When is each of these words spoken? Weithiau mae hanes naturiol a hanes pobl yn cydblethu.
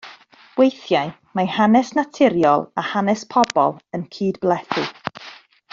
Weithiau 0.59 1.11
mae 1.39 1.51
hanes 1.57 1.91
naturiol 1.99 2.65
a 2.83 2.87
hanes 2.95 3.25
pobl 3.35 3.73
yn 3.99 4.07
cydblethu. 4.17 4.89